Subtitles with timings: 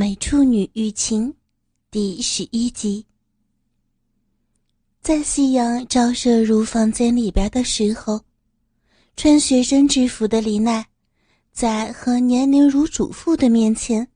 [0.00, 1.30] 美处女遇情》
[1.90, 3.04] 第十一集。
[5.02, 8.22] 在夕阳照射入房间里边的时候，
[9.14, 10.86] 穿学生制服的李奈，
[11.52, 14.08] 在和年龄如主妇的面前，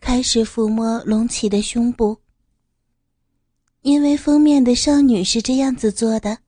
[0.00, 2.18] 开始抚摸隆起的胸部。
[3.82, 6.38] 因为封面的少女是这样子做的。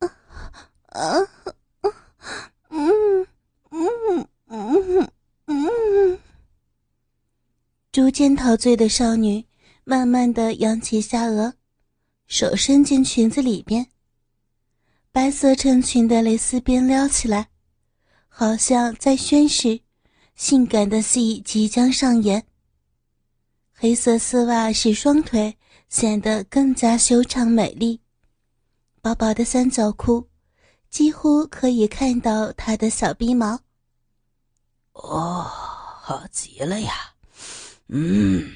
[0.00, 0.12] 啊
[0.88, 1.18] 啊
[2.68, 3.26] 嗯
[3.70, 5.08] 嗯嗯
[5.46, 6.18] 嗯。
[7.96, 9.42] 逐渐陶醉的少女，
[9.84, 11.54] 慢慢的扬起下颚，
[12.26, 13.86] 手伸进裙子里边。
[15.10, 17.48] 白色衬裙的蕾丝边撩起来，
[18.28, 19.80] 好像在宣誓
[20.34, 22.46] 性感的戏即将上演。
[23.72, 25.56] 黑色丝袜使双腿
[25.88, 28.02] 显得更加修长美丽，
[29.00, 30.28] 薄薄的三角裤
[30.90, 33.58] 几乎可以看到她的小逼毛。
[34.92, 35.40] 哦，
[36.02, 37.14] 好极了呀！
[37.88, 38.52] 嗯，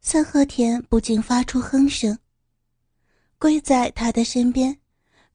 [0.00, 2.16] 三和田不禁发出哼声，
[3.36, 4.78] 跪在他的身边，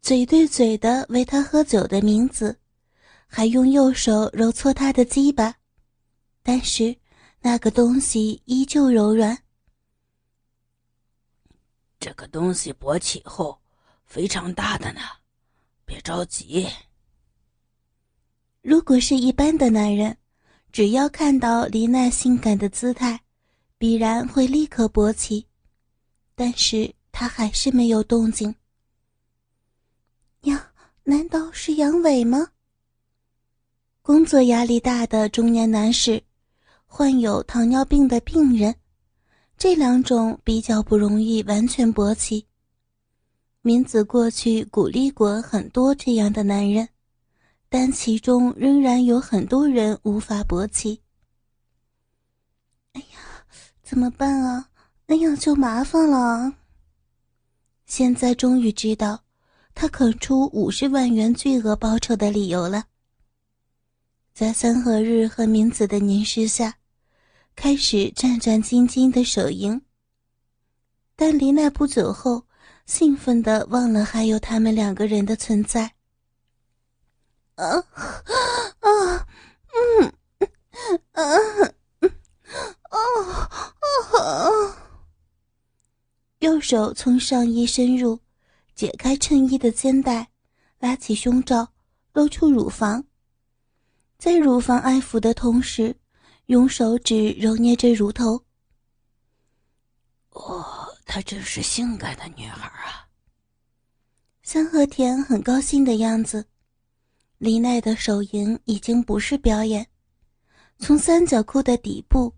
[0.01, 2.57] 嘴对嘴的为他喝酒的名字，
[3.27, 5.53] 还用右手揉搓他的鸡巴，
[6.41, 6.95] 但是
[7.41, 9.37] 那个东西依旧柔软。
[11.99, 13.61] 这个东西勃起后
[14.05, 15.01] 非常大的呢，
[15.83, 16.65] 别着急。
[18.61, 20.18] 如果是一般的男人。
[20.71, 23.19] 只要看到黎娜性感的姿态，
[23.77, 25.45] 必然会立刻勃起，
[26.35, 28.53] 但是他还是没有动静。
[30.41, 30.71] 呀，
[31.03, 32.49] 难道是阳痿吗？
[34.01, 36.23] 工作压力大的中年男士，
[36.85, 38.75] 患有糖尿病的病人，
[39.57, 42.45] 这两种比较不容易完全勃起。
[43.61, 46.87] 明子过去鼓励过很多这样的男人。
[47.69, 51.01] 但其中仍然有很多人无法勃起。
[52.93, 53.45] 哎呀，
[53.83, 54.69] 怎么办啊？
[55.05, 56.53] 那样就麻烦了。
[57.85, 59.23] 现在终于知道
[59.73, 62.85] 他肯出五十万元巨额报酬的理由了。
[64.33, 66.77] 在三合日和明子的凝视下，
[67.55, 69.81] 开始战战兢兢的手淫。
[71.15, 72.45] 但离奈不久后，
[72.85, 75.95] 兴奋的忘了还有他们两个人的存在。
[77.59, 77.83] 啊
[78.79, 79.27] 啊
[79.73, 80.13] 嗯
[81.11, 81.23] 啊
[82.89, 82.93] 啊
[84.17, 84.77] 啊！
[86.39, 88.17] 右手从上衣深入，
[88.73, 90.29] 解开衬衣的肩带，
[90.79, 91.67] 拉起胸罩，
[92.13, 93.03] 露出乳房。
[94.17, 95.97] 在乳房爱抚的同时，
[96.45, 98.45] 用手指揉捏着乳头。
[100.29, 103.07] 哦，她真是性感的女孩啊！
[104.43, 106.47] 三和田很高兴的样子。
[107.39, 109.87] 李奈的手淫已经不是表演，
[110.77, 112.33] 从三角裤的底部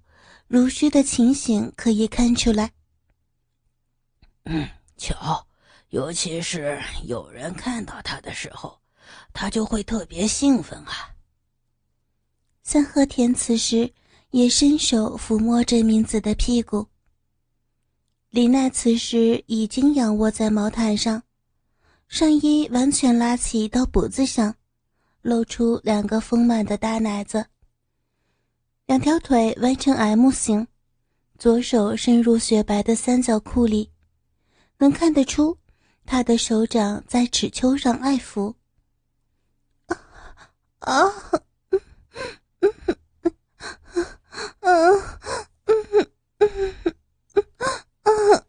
[0.47, 2.71] 如虚的情形可以看出来。
[4.43, 5.47] 嗯，瞧，
[5.89, 8.79] 尤其是有人看到他的时候，
[9.33, 11.09] 他就会特别兴奋啊。
[12.61, 13.91] 三和田此时
[14.29, 16.85] 也伸手抚摸着明子的屁股。
[18.29, 21.23] 李奈此时已经仰卧在毛毯上，
[22.07, 24.55] 上衣完全拉起到脖子上。
[25.21, 27.45] 露出两个丰满的大奶子，
[28.87, 30.67] 两条腿弯成 M 形，
[31.37, 33.91] 左手伸入雪白的三角裤里，
[34.77, 35.57] 能看得出
[36.05, 38.55] 他的手掌在齿丘上爱抚。
[39.85, 39.97] 啊
[40.79, 41.05] 啊，
[42.51, 42.71] 嗯
[44.61, 45.05] 嗯嗯
[45.59, 46.07] 嗯
[46.39, 46.65] 嗯
[48.03, 48.45] 嗯嗯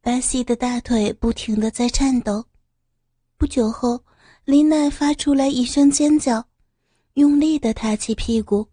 [0.00, 2.46] 白皙的大腿不停的在颤抖，
[3.36, 4.02] 不久后。
[4.50, 6.44] 林奈发出来一声尖叫，
[7.12, 8.66] 用力的抬起屁股，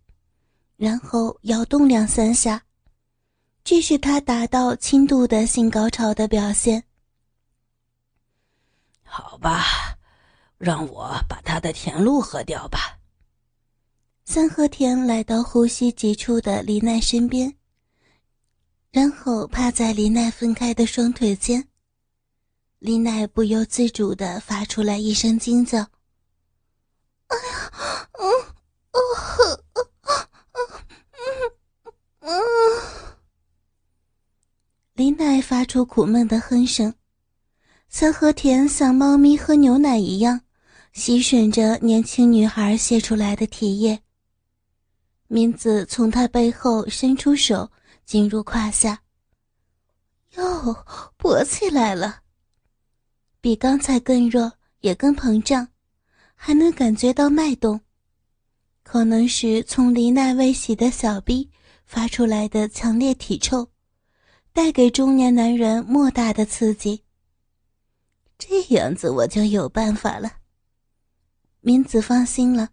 [0.75, 2.63] 然后摇动两三下，
[3.63, 6.83] 这是他达到轻度的性高潮的表现。
[9.03, 9.63] 好吧，
[10.57, 12.97] 让我把他的甜露喝掉吧。
[14.25, 17.53] 三和田来到呼吸急促的林奈身边，
[18.89, 21.66] 然后趴在林奈分开的双腿间。
[22.79, 25.79] 林奈不由自主的发出了一声惊叫
[27.27, 28.29] ：“哎呀，嗯，
[28.91, 29.00] 哦，
[29.39, 29.59] 嗯，
[30.53, 30.69] 嗯，
[32.21, 32.31] 嗯，嗯。”
[34.94, 36.94] 林奈发出苦闷的哼声。
[37.89, 40.41] 三和田像猫咪喝牛奶一样，
[40.94, 44.03] 吸吮着年轻女孩泄出来的体液。
[45.27, 47.71] 明子从他背后伸出手，
[48.06, 49.01] 进入胯下，
[50.35, 50.85] 哟，
[51.18, 52.21] 勃起来了。
[53.47, 54.51] 比刚才更热，
[54.81, 55.69] 也更膨胀，
[56.35, 57.79] 还能感觉到脉动。
[58.83, 61.49] 可能是从林奈未洗的小臂
[61.85, 63.69] 发出来的强烈体臭，
[64.51, 67.05] 带给中年男人莫大的刺激。
[68.38, 70.29] 这样子我就有办法了。
[71.61, 72.71] 明子放心了，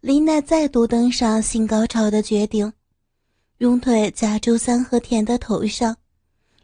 [0.00, 2.70] 林奈再度登上性高潮的绝顶，
[3.56, 5.96] 用腿夹住三和田的头上，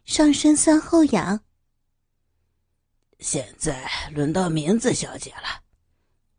[0.04, 1.40] 上身向后仰。
[3.18, 5.62] 现在轮到明子小姐了，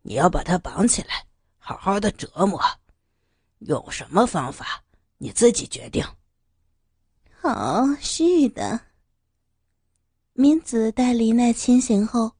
[0.02, 1.26] 你要把她绑起来。
[1.58, 2.62] 好好的折磨，
[3.58, 4.84] 用什么方法
[5.18, 6.06] 你自己决定。
[7.40, 8.80] 好，是的。
[10.32, 12.36] 明子待李奈清醒后，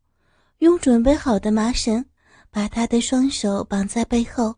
[0.58, 2.04] 用准备好的麻绳
[2.50, 4.56] 把她的双手绑在背后，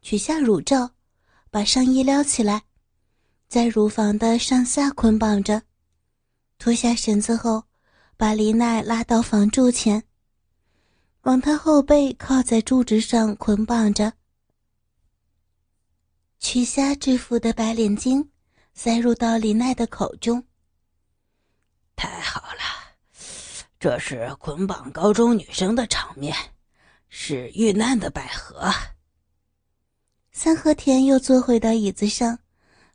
[0.00, 0.92] 取下乳罩，
[1.50, 2.62] 把上衣撩起来，
[3.48, 5.62] 在乳房的上下捆绑着，
[6.58, 7.64] 脱下绳子后，
[8.20, 10.04] 把李奈拉到房柱前。
[11.22, 14.12] 往她后背靠在柱子上捆绑着，
[16.38, 18.28] 取下制服的白脸巾，
[18.74, 20.44] 塞入到李奈的口中。
[21.96, 22.60] 太好了，
[23.78, 26.36] 这是捆绑高中女生的场面，
[27.08, 28.70] 是遇难的百合。
[30.30, 32.38] 三和田又坐回到椅子上，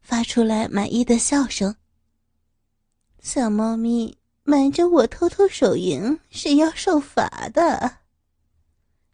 [0.04, 1.76] 发出来满意的笑声。
[3.22, 7.98] 小猫咪瞒着我偷偷手淫是要受罚的。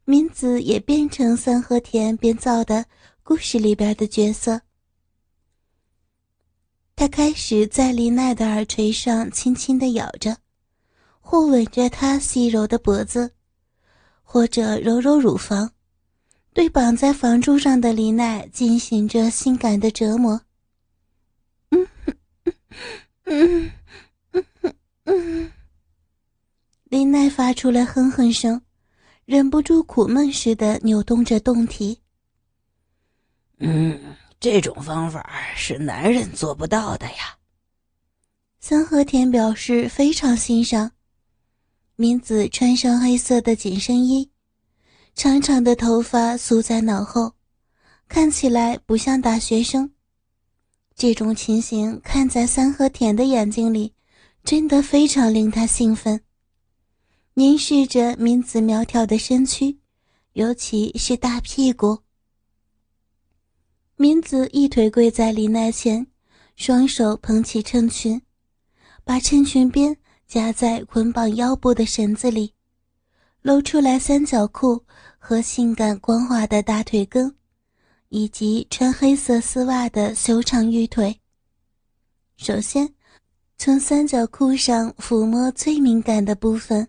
[0.03, 2.85] 明子也变成三和田编造的
[3.23, 4.61] 故事里边的角色。
[6.97, 10.35] 他开始在李奈的耳垂上轻轻的咬着，
[11.21, 13.31] 或吻着她细柔的脖子，
[14.21, 15.71] 或者揉揉乳房，
[16.53, 20.41] 对绑在房柱上的李奈进行着性感的折磨。
[21.69, 21.87] 嗯
[22.43, 22.53] 嗯
[23.23, 23.71] 嗯
[25.05, 25.51] 嗯
[26.85, 28.61] 林，奈发出了哼哼声。
[29.25, 32.01] 忍不住苦闷似的扭动着胴体。
[33.59, 37.37] 嗯，这种方法是男人做不到的呀。
[38.59, 40.91] 三和田表示非常欣赏。
[41.95, 44.29] 明子穿上黑色的紧身衣，
[45.15, 47.35] 长长的头发梳在脑后，
[48.09, 49.93] 看起来不像大学生。
[50.95, 53.93] 这种情形看在三和田的眼睛里，
[54.43, 56.21] 真的非常令他兴奋。
[57.33, 59.79] 凝视着敏子苗条的身躯，
[60.33, 61.99] 尤其是大屁股。
[63.95, 66.07] 敏子一腿跪在李奈前，
[66.55, 68.21] 双手捧起衬裙，
[69.03, 69.95] 把衬裙边
[70.27, 72.53] 夹在捆绑腰部的绳子里，
[73.41, 74.83] 露出来三角裤
[75.17, 77.35] 和性感光滑的大腿根，
[78.09, 81.21] 以及穿黑色丝袜的修长玉腿。
[82.37, 82.93] 首先，
[83.63, 86.87] 从三角裤上抚摸最敏感的部分。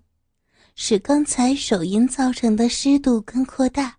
[0.74, 3.98] 使刚才手淫造成的湿度更扩大，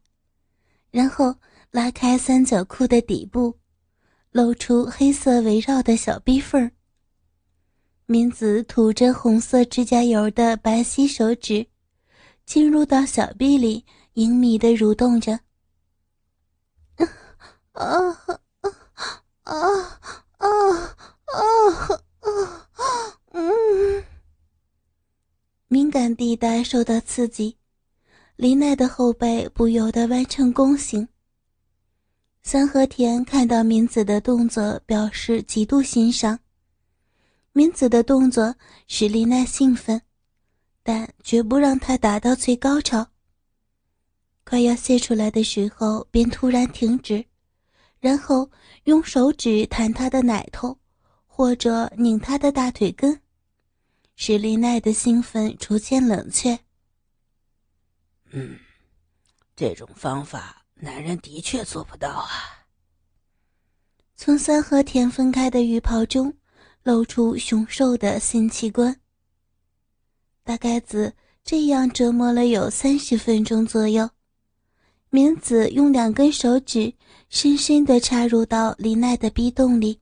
[0.90, 1.36] 然后
[1.70, 3.56] 拉开三角裤的底部，
[4.32, 6.72] 露出黑色围绕的小逼缝儿。
[8.08, 11.68] 明子涂着红色指甲油的白皙手指，
[12.44, 15.34] 进入到小臂里，隐秘的蠕动着。
[16.98, 17.06] 啊
[17.74, 18.74] 啊啊
[19.44, 20.00] 啊
[20.38, 20.50] 啊
[21.28, 22.04] 啊！
[23.32, 24.04] 嗯。
[25.68, 27.58] 敏感地带受到刺激，
[28.36, 31.08] 林奈的后背不由得弯成弓形。
[32.44, 36.40] 三和田看到明子的动作，表示极度欣赏。
[37.54, 38.56] 明子的动作
[38.88, 40.02] 使丽奈兴奋，
[40.84, 43.08] 但绝不让她达到最高潮。
[44.44, 47.26] 快要泄出来的时候，便突然停止，
[48.00, 48.52] 然后
[48.84, 50.78] 用手指弹她的奶头，
[51.36, 53.20] 或者拧他的大腿根。
[54.16, 56.60] 使林奈的兴奋逐渐冷却。
[58.30, 58.60] 嗯，
[59.56, 62.30] 这种方法男人的确做不到啊。
[64.16, 66.32] 从三和田分开的浴袍中
[66.84, 68.96] 露出雄兽的性器官。
[70.44, 71.12] 大概子
[71.44, 74.08] 这样折磨了有三十分钟左右。
[75.10, 76.94] 明子用两根手指
[77.30, 80.00] 深深地插入到林奈的逼洞里，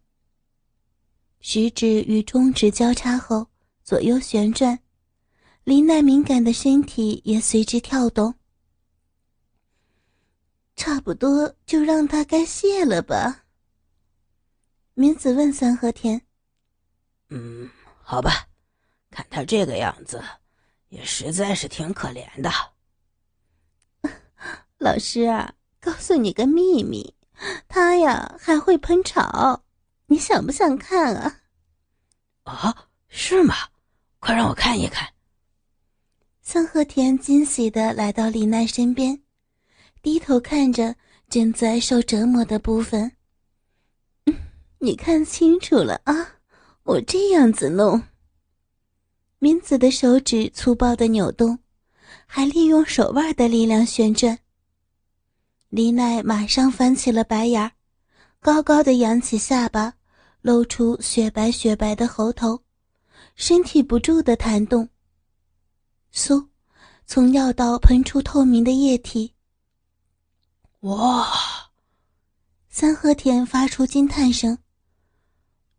[1.42, 3.48] 食指与中指交叉后。
[3.84, 4.80] 左右旋转，
[5.66, 8.36] 林奈敏感的身体也随之跳动。
[10.78, 13.44] 差不多就让他该谢了吧。
[14.94, 16.22] 明子问三和田
[17.30, 17.70] ：“嗯，
[18.02, 18.48] 好吧，
[19.10, 20.24] 看他这个样子，
[20.88, 22.50] 也实在是挺可怜的。
[24.80, 27.14] ”老师啊，告诉你个秘密，
[27.68, 29.64] 他呀还会喷潮，
[30.12, 31.40] 你想不想看啊？
[32.44, 33.56] 啊，是吗？
[34.20, 35.08] 快让我看一看。
[36.42, 39.22] 向和田惊喜的来到李奈身边，
[40.02, 40.98] 低头看着
[41.30, 43.14] 正在受折磨的部分。
[44.26, 44.36] 嗯
[44.80, 46.14] 你看清楚了啊！
[46.84, 48.04] 我这样子弄。
[49.40, 51.58] 明子的手指粗暴的扭动，
[52.26, 54.38] 还利用手腕的力量旋转。
[55.70, 57.72] 李奈马上翻起了白眼儿，
[58.42, 59.94] 高高的扬起下巴，
[60.42, 62.62] 露出雪白雪白的喉头，
[63.36, 64.90] 身体不住的弹动。
[66.14, 66.48] 嗖，
[67.06, 69.34] 从尿道喷出透明的液体。
[70.82, 71.28] 哇！
[72.70, 74.58] 三和田发出惊叹声。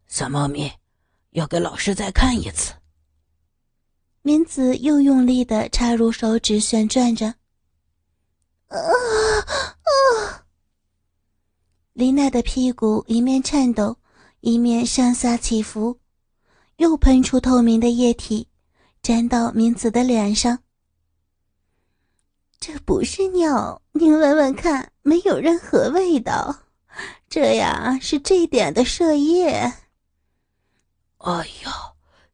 [0.06, 0.70] 三猫咪，
[1.30, 2.72] 要给老师再看一次。
[4.20, 7.26] 明子又用力的插入手指，旋转着。
[8.68, 10.46] 啊啊！
[11.94, 13.96] 林奈的屁股一面颤抖，
[14.42, 16.00] 一面上下起伏，
[16.78, 18.48] 又喷出透明的液体，
[19.00, 20.58] 沾到明子的脸上。
[22.58, 26.64] 这不是尿，您闻闻看，没有任何味道。
[27.28, 29.72] 这呀是这点的射液。
[31.18, 31.32] 哎
[31.64, 31.70] 呦，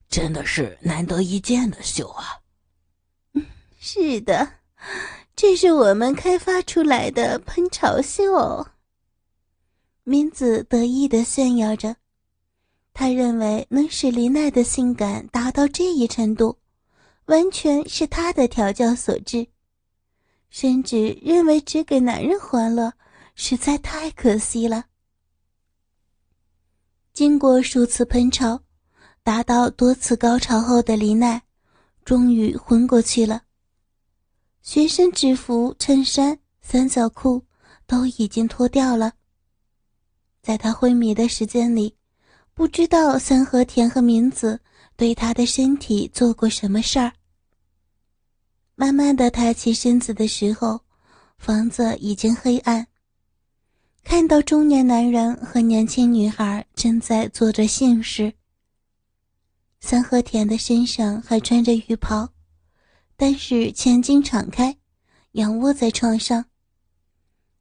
[0.09, 2.41] 真的是难得一见的秀啊！
[3.79, 4.55] 是的，
[5.37, 8.67] 这是我们开发出来的喷潮秀。
[10.09, 11.95] 明子得意的炫耀着，
[12.95, 16.57] 他认为能使林奈的性感达到这一程度，
[17.27, 19.47] 完全是他的调教所致，
[20.49, 22.91] 甚至认为只给男人欢乐
[23.35, 24.87] 实在太可惜了。
[27.12, 28.62] 经过数次喷潮。
[29.25, 31.43] 达到多次高潮后的林奈，
[32.03, 33.43] 终于昏过去了。
[34.62, 37.45] 学生制服、衬衫、三角裤
[37.87, 39.12] 都已经脱掉了。
[40.42, 41.95] 在他昏迷的时间里，
[42.54, 44.61] 不知道三和田和明子
[44.97, 47.12] 对他的身体做过什么事儿。
[48.75, 50.80] 慢慢的抬起身子的时候，
[51.38, 52.87] 房子已经黑暗。
[54.04, 58.33] 看到中年男人和年轻女孩正在做着性事。
[59.80, 62.28] 三和田的身上还穿着浴袍，
[63.16, 64.76] 但是前襟敞开，
[65.33, 66.45] 仰卧在床上。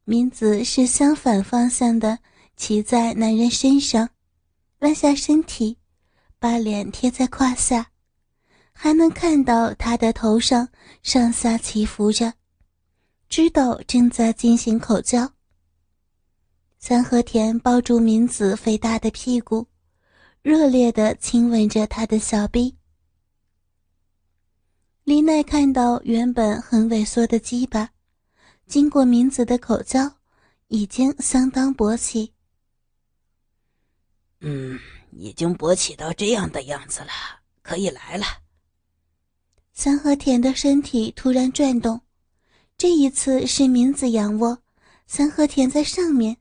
[0.04, 2.18] 明子是相反方向的，
[2.58, 4.10] 骑在男人身上，
[4.80, 5.78] 弯下身体，
[6.38, 7.92] 把脸贴在胯下，
[8.72, 10.68] 还能看到他的头上
[11.02, 12.34] 上下起伏着，
[13.28, 15.32] 知道正在进行口交。
[16.78, 19.66] 三和田抱住明子肥大的屁股。
[20.40, 22.74] 热烈的亲吻着他的小臂。
[25.04, 27.90] 李奈看到原本很萎缩的鸡巴，
[28.66, 30.10] 经过明子的口交，
[30.68, 32.32] 已经相当勃起。
[34.40, 34.78] 嗯，
[35.10, 37.10] 已经勃起到这样的样子了，
[37.62, 38.24] 可以来了。
[39.72, 42.00] 三和田的身体突然转动，
[42.76, 44.58] 这一次是明子仰卧，
[45.06, 46.36] 三和田在上面。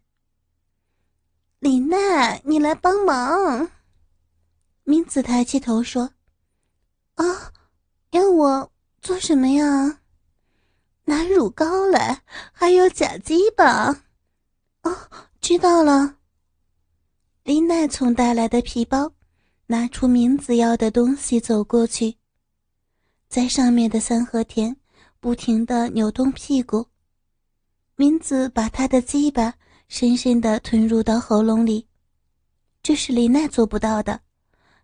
[1.60, 3.72] 李奈，你来帮忙。
[4.84, 6.12] 明子抬起头说
[7.16, 7.51] ：“啊，
[8.12, 10.01] 要我做什么呀？
[11.06, 14.04] 拿乳膏来，还有假鸡吧。”
[14.84, 15.10] 哦，
[15.42, 16.16] 知道了。
[17.48, 19.10] 林奈从带来的皮包
[19.68, 22.13] 拿出明子要的东西，走过去，
[23.30, 24.75] 在上面的三和田
[25.22, 26.86] 不停的扭动屁股。
[27.96, 29.54] 明子把他的鸡巴
[29.88, 31.88] 深深的吞入到喉咙里，
[32.84, 34.20] 这是林奈做不到的。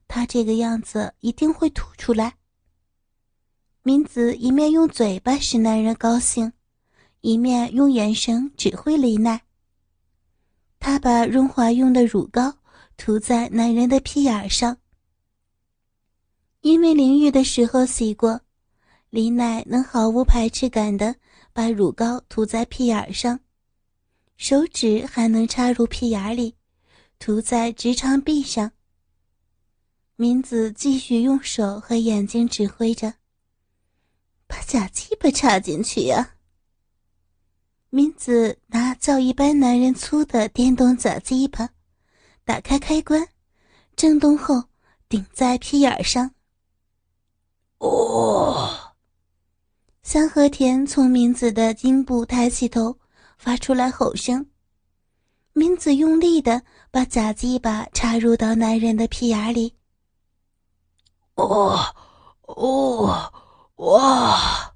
[0.08, 2.34] 他这个样子一定会吐出来。
[3.82, 6.54] 明子一面用嘴巴使男人高兴，
[7.20, 9.42] 一面用眼神指挥李奈。
[10.86, 12.54] 他把润滑用的乳膏
[12.98, 14.78] 涂在男人的屁眼上，
[16.60, 18.42] 因为淋浴的时候洗过，
[19.10, 21.16] 李奈能毫无排斥感的
[21.54, 23.40] 把乳膏涂在屁眼上，
[24.36, 26.54] 手指还能插入屁眼里，
[27.18, 28.70] 涂在直肠壁上。
[30.18, 33.14] 明子继续用手和眼睛指挥着，
[34.48, 36.36] 把假鸡巴插进去呀。
[37.90, 41.68] 明子拿较一般男人粗的电动假鸡巴，
[42.46, 43.28] 打开开关，
[43.98, 44.64] 震动后
[45.10, 46.32] 顶在屁眼上。
[47.80, 48.96] 哦，
[50.04, 52.98] 三和田从明子的颈部抬起头，
[53.38, 54.50] 发出来吼声。
[55.52, 59.76] 明子用力的把假鸡巴插入到男人的屁眼里。
[61.36, 61.78] 哦，
[62.44, 63.34] 哦，
[63.76, 64.74] 哇！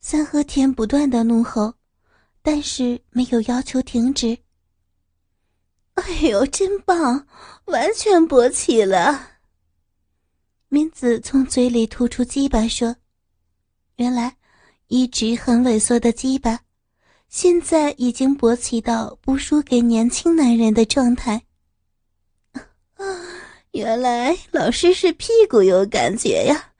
[0.00, 1.74] 三和田不断的怒吼，
[2.46, 4.38] 但是没有要求停止。
[5.94, 7.26] 哎呦，真棒，
[7.64, 9.30] 完全勃起了！
[10.68, 12.94] 明子从嘴里吐出鸡巴说
[13.98, 14.36] ：“原来，
[14.86, 16.60] 一直很萎缩的鸡巴，
[17.28, 21.42] 现在已经勃起到不输给年轻男人的状态。
[22.52, 22.62] 啊，
[23.72, 26.74] 原来老师是屁股有感觉呀，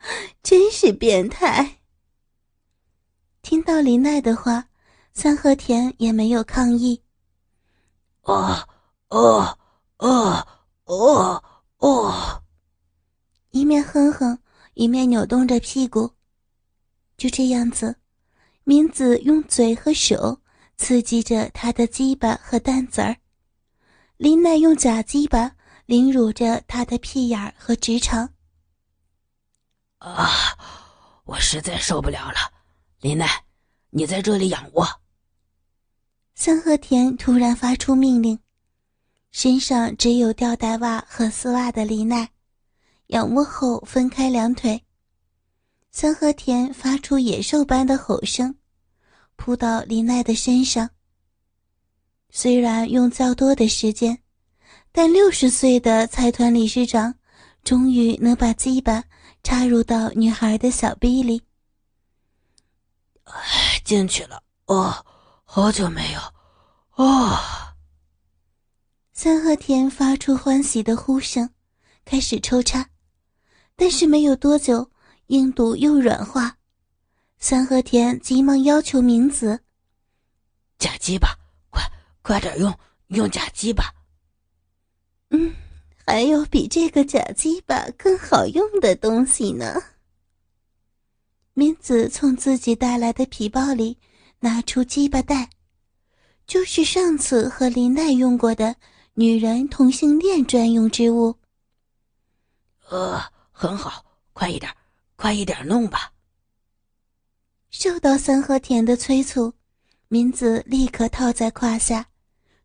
[0.45, 1.79] 真是变态。
[3.43, 4.69] 听到林奈的话，
[5.19, 7.03] 三和田也没有抗议。
[8.25, 8.69] 哦
[9.09, 9.59] 哦
[9.97, 10.47] 哦
[10.85, 11.43] 哦
[11.79, 12.43] 哦！
[13.49, 14.39] 一面哼哼，
[14.75, 16.11] 一面扭动着屁股。
[17.17, 17.97] 就这样子，
[18.65, 20.39] 明子用嘴和手
[20.77, 23.17] 刺激着他的鸡巴和蛋子儿，
[24.19, 25.57] 林奈用假鸡巴
[25.87, 28.29] 凌辱着他的屁眼儿和直肠。
[29.97, 30.29] 啊，
[31.25, 32.53] 我实在受不了了，
[33.01, 33.27] 林奈，
[33.89, 34.87] 你在这里仰卧。
[36.39, 38.39] 三和田突然发出命令，
[39.33, 42.29] 身上只有吊带袜和丝袜的林奈，
[43.07, 44.85] 仰卧后分开两腿。
[45.91, 48.55] 三和田发出野兽般的吼声，
[49.37, 50.91] 扑到林奈的身上。
[52.29, 54.19] 虽然用较多的时间，
[54.93, 57.15] 但六十岁的财团理事长
[57.65, 59.03] 终于能把鸡巴
[59.43, 61.43] 插入到女孩的小臂里。
[63.83, 65.05] 进去了哦，
[65.49, 66.21] 好久没有
[66.97, 67.39] 哦。
[69.13, 71.49] 三和田发出欢喜的呼声，
[72.05, 72.91] 开始抽插，
[73.75, 74.91] 但是没有多久。
[75.29, 76.57] 硬度又软化，
[77.39, 79.61] 三和田急忙要求明子
[80.79, 81.37] ：“假鸡巴，
[81.69, 81.83] 快
[82.23, 82.73] 快点用
[83.09, 83.93] 用假鸡巴。”
[85.31, 85.53] 嗯，
[86.07, 89.83] 还有比这个假鸡巴更好用的东西呢。
[91.55, 93.99] 明子从自己带来的皮包里
[94.41, 95.51] 拿出鸡巴袋，
[96.47, 98.77] 就是上次和林奈用过的
[99.15, 101.37] 女人同性恋专用之物。
[102.89, 104.71] 呃，很好，快一点。
[105.19, 106.13] 快一点弄吧！
[107.71, 109.55] 受到三和田的催促，
[110.09, 112.09] 明子立刻套在胯下，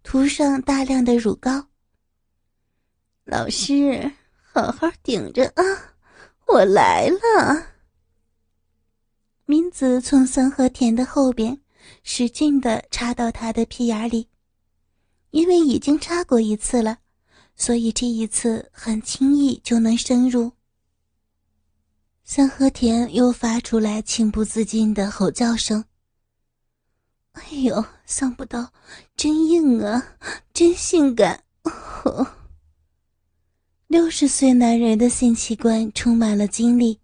[0.03, 1.67] 涂上大量的乳膏。
[3.23, 4.11] 老师，
[4.51, 5.63] 好好顶着啊！
[6.47, 7.67] 我来了。
[9.45, 11.60] 明子从三和田的后边
[12.03, 14.27] 使劲的插到他的屁眼里，
[15.31, 16.99] 因为已经插过一次了，
[17.55, 20.51] 所以这一次很轻易就能深入。
[22.23, 25.83] 三和田又发出来情不自禁的吼叫声。
[27.33, 28.71] 哎呦，想不到，
[29.15, 30.15] 真硬啊，
[30.53, 31.43] 真性感！
[33.87, 36.99] 六十岁男人的性器官充满了精力，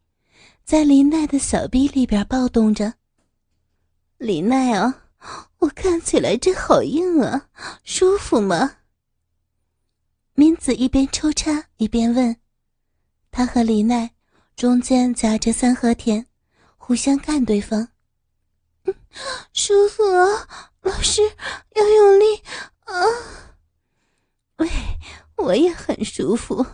[0.64, 2.94] 在林奈的小臂里边暴动着。
[4.18, 5.04] 李奈啊，
[5.60, 7.50] 我看起来真好硬啊，
[7.84, 8.78] 舒服吗？
[10.34, 12.36] 明子一边抽插一边问，
[13.32, 14.12] 他和李奈。
[14.56, 16.26] 中间夹着三和田，
[16.78, 17.90] 互相看对方。
[19.54, 21.22] 舒服啊，老师
[21.76, 22.42] 要用力
[22.86, 22.94] 啊！
[24.56, 24.68] 喂，
[25.36, 26.66] 我也很舒服，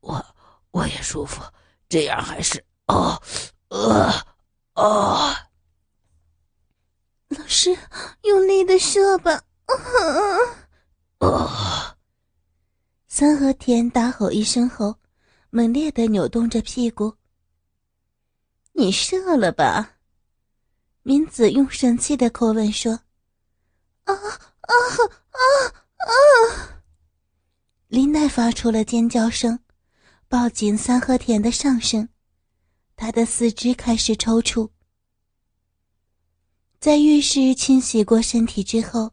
[0.00, 0.26] 我
[0.72, 1.40] 我也舒服，
[1.88, 3.22] 这样还是哦，
[3.68, 4.12] 呃，
[4.74, 5.36] 哦。
[7.28, 7.76] 老师
[8.22, 9.42] 用力的射吧！
[11.18, 11.96] 啊！
[13.06, 14.96] 三和田大吼一声后。
[15.50, 17.16] 猛烈的扭动着屁股。
[18.72, 19.94] 你射了吧？
[21.02, 22.92] 明子用生气的口吻说
[24.04, 24.74] ：“啊啊
[25.30, 25.40] 啊
[25.96, 26.82] 啊！”
[27.88, 29.58] 林奈发出了尖叫声，
[30.28, 32.10] 抱紧三和田的上身，
[32.94, 34.70] 他的四肢开始抽搐。
[36.80, 39.12] 在浴室清洗过身体之后，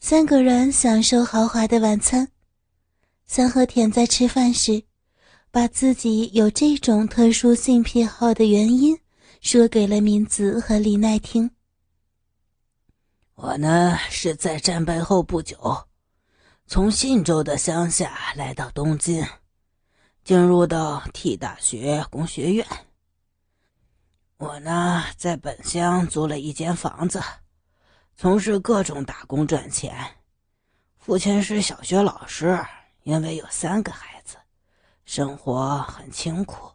[0.00, 2.28] 三个人享受豪华的晚餐。
[3.26, 4.84] 三和田在吃饭时。
[5.50, 8.96] 把自己有这种特殊性癖好的原因
[9.40, 11.50] 说给了明子和李奈听。
[13.34, 15.56] 我呢是在战败后不久，
[16.66, 19.26] 从信州的乡下来到东京，
[20.22, 22.66] 进入到 T 大学工学院。
[24.38, 27.20] 我呢在本乡租了一间房子，
[28.14, 29.92] 从事各种打工赚钱。
[30.96, 32.56] 父亲是小学老师，
[33.02, 34.36] 因为有三个孩子。
[35.04, 36.70] 生活很清苦，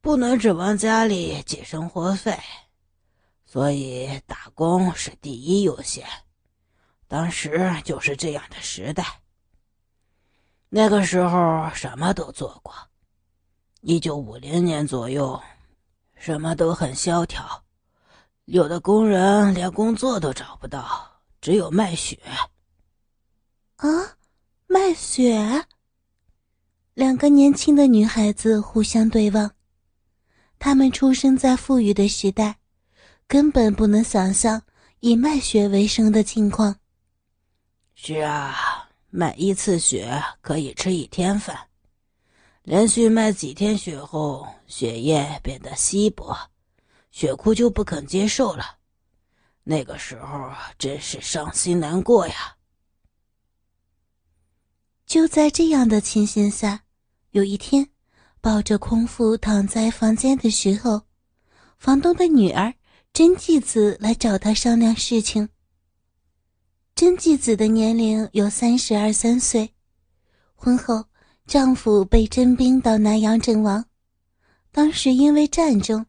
[0.00, 2.38] 不能指望家里给生活费，
[3.44, 6.06] 所以打工是第一优先。
[7.06, 9.04] 当时就是这样的时代。
[10.70, 12.72] 那个时候什么都做过。
[13.82, 15.42] 一九五零年左右，
[16.22, 17.64] 什么都很萧条，
[18.44, 22.16] 有的工人连工作都找不到，只有卖血。
[23.74, 23.88] 啊，
[24.68, 25.66] 卖血。
[26.94, 29.50] 两个年轻的女孩子互相对望，
[30.60, 32.60] 她们出生在富裕的时代，
[33.26, 34.62] 根本不能想象
[35.00, 36.76] 以卖血为生的情况。
[37.96, 41.58] 是啊，卖一次血可以吃一天饭。
[42.64, 46.36] 连续卖几天血后，血液变得稀薄，
[47.10, 48.78] 血库就不肯接受了。
[49.64, 50.48] 那个时候
[50.78, 52.56] 真是伤心难过呀。
[55.06, 56.84] 就在这样的情形下，
[57.32, 57.88] 有一天，
[58.40, 61.02] 抱着空腹躺在房间的时候，
[61.78, 62.72] 房东的女儿
[63.12, 65.48] 真纪子来找他商量事情。
[66.94, 69.74] 真纪子的年龄有三十二三岁，
[70.54, 71.06] 婚后。
[71.46, 73.84] 丈夫被征兵到南阳阵亡，
[74.70, 76.06] 当时因为战争，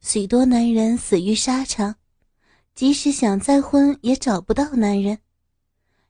[0.00, 1.96] 许多男人死于沙场，
[2.74, 5.18] 即使想再婚也找不到男人，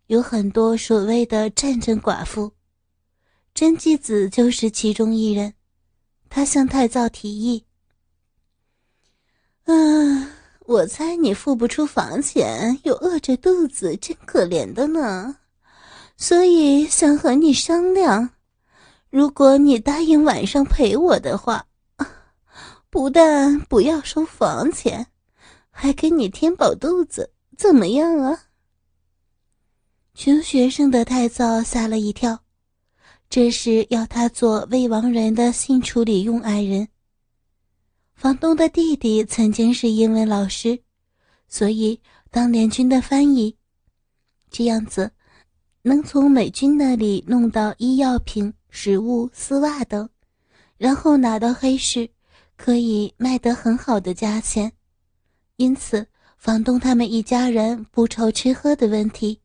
[0.09, 2.53] 有很多所谓的战争寡妇，
[3.55, 5.55] 真纪子就是其中一人。
[6.29, 7.65] 她向太造提议
[9.65, 10.29] ：“嗯，
[10.67, 15.37] 我猜你付不出房钱，又饿着肚子，真可怜的呢，
[16.17, 18.31] 所以想和你商量。”
[19.15, 21.65] 如果你答应晚上陪我的话，
[22.91, 25.07] 不但不要收房钱，
[25.71, 28.47] 还给你填饱肚子，怎么样啊？
[30.15, 32.41] 穷学生的太造吓了一跳，
[33.31, 36.89] 这是要他做未亡人的性处理用爱人。
[38.17, 40.77] 房东的弟弟曾经是英文老师，
[41.47, 42.01] 所以
[42.33, 43.57] 当联军的翻译，
[44.51, 45.13] 这样子
[45.83, 48.53] 能从美军那里弄到医药品。
[48.77, 50.09] 食物、丝袜等，
[50.77, 52.11] 然后拿到黑市，
[52.57, 54.73] 可以卖得很好的价钱。
[55.57, 56.05] 因此，
[56.37, 59.41] 房东他们一家人不愁吃喝的问题。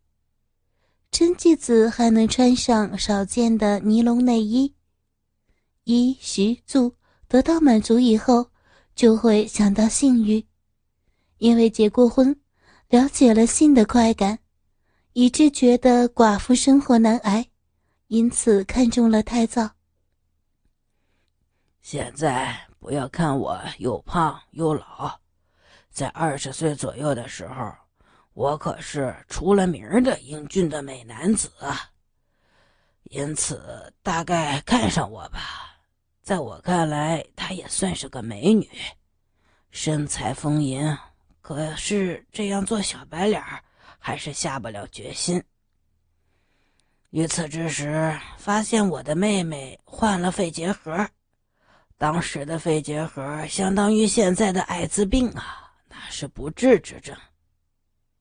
[1.11, 4.73] 真纪子还能穿上少见的尼龙内衣，
[5.83, 6.95] 衣食住
[7.27, 8.49] 得到满足以后，
[8.95, 10.43] 就会想到性欲，
[11.37, 12.35] 因为结过婚，
[12.89, 14.39] 了解了性的快感，
[15.13, 17.45] 以致觉得寡妇生活难挨。
[18.09, 19.69] 因此看中了太造。
[21.79, 25.19] 现在不要看我又胖又老，
[25.91, 27.71] 在二十岁左右的时候，
[28.33, 31.51] 我可是出了名的英俊的美男子。
[33.03, 35.77] 因此大概看上我吧，
[36.23, 38.67] 在我看来，她也算是个美女，
[39.69, 40.97] 身材丰盈。
[41.41, 43.39] 可是这样做小白脸
[43.99, 45.43] 还是下不了决心。
[47.11, 51.07] 于此之时，发现我的妹妹患了肺结核，
[51.97, 57.17] 当时的肺结核相当于现在的艾滋病啊，那是不治之症。